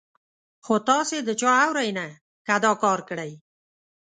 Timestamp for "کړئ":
3.09-3.31